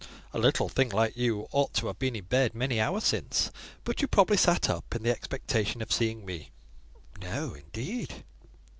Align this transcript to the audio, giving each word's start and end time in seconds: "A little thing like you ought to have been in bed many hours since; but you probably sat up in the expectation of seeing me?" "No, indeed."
"A 0.33 0.39
little 0.39 0.67
thing 0.67 0.89
like 0.89 1.15
you 1.15 1.47
ought 1.51 1.75
to 1.75 1.85
have 1.85 1.99
been 1.99 2.15
in 2.15 2.23
bed 2.23 2.55
many 2.55 2.81
hours 2.81 3.03
since; 3.03 3.51
but 3.83 4.01
you 4.01 4.07
probably 4.07 4.35
sat 4.35 4.67
up 4.67 4.95
in 4.95 5.03
the 5.03 5.11
expectation 5.11 5.79
of 5.79 5.91
seeing 5.91 6.25
me?" 6.25 6.49
"No, 7.21 7.53
indeed." 7.53 8.11